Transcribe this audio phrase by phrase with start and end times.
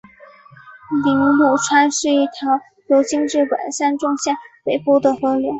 [1.05, 4.35] 铃鹿川是一条流经日本三重县
[4.65, 5.47] 北部的河流。